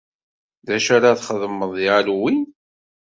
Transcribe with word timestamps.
D 0.67 0.69
acu 0.75 0.89
ara 0.95 1.19
txedmeḍ 1.19 1.71
deg 1.77 1.89
Halloween? 1.93 2.41